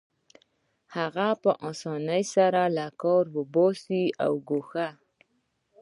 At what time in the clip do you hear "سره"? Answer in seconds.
2.35-2.61